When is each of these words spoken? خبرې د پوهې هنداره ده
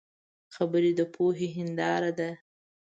خبرې 0.55 0.91
د 0.99 1.01
پوهې 1.13 1.47
هنداره 1.57 2.11
ده 2.19 2.29